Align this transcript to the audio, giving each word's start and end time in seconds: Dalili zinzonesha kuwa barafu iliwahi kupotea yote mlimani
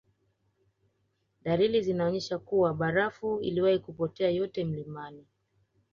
Dalili 1.43 1.81
zinzonesha 1.81 2.39
kuwa 2.39 2.73
barafu 2.73 3.39
iliwahi 3.39 3.79
kupotea 3.79 4.29
yote 4.29 4.65
mlimani 4.65 5.25